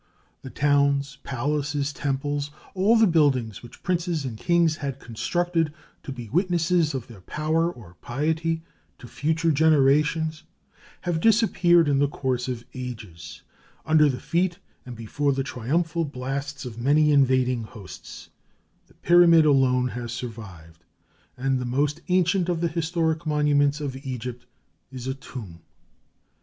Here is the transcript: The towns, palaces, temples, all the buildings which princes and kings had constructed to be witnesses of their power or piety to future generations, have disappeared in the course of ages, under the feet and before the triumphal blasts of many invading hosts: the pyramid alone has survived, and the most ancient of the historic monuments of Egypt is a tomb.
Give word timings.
The 0.41 0.49
towns, 0.49 1.19
palaces, 1.23 1.93
temples, 1.93 2.49
all 2.73 2.95
the 2.95 3.05
buildings 3.05 3.61
which 3.61 3.83
princes 3.83 4.25
and 4.25 4.35
kings 4.35 4.77
had 4.77 4.99
constructed 4.99 5.71
to 6.01 6.11
be 6.11 6.27
witnesses 6.27 6.95
of 6.95 7.05
their 7.05 7.21
power 7.21 7.71
or 7.71 7.97
piety 8.01 8.63
to 8.97 9.07
future 9.07 9.51
generations, 9.51 10.41
have 11.01 11.19
disappeared 11.19 11.87
in 11.87 11.99
the 11.99 12.07
course 12.07 12.47
of 12.47 12.65
ages, 12.73 13.43
under 13.85 14.09
the 14.09 14.19
feet 14.19 14.57
and 14.87 14.95
before 14.95 15.33
the 15.33 15.43
triumphal 15.43 16.03
blasts 16.03 16.65
of 16.65 16.81
many 16.81 17.11
invading 17.11 17.65
hosts: 17.65 18.29
the 18.87 18.95
pyramid 18.95 19.45
alone 19.45 19.89
has 19.89 20.11
survived, 20.11 20.83
and 21.37 21.59
the 21.59 21.63
most 21.63 22.01
ancient 22.07 22.49
of 22.49 22.59
the 22.59 22.67
historic 22.69 23.27
monuments 23.27 23.79
of 23.79 23.95
Egypt 24.03 24.47
is 24.91 25.05
a 25.05 25.13
tomb. 25.13 25.61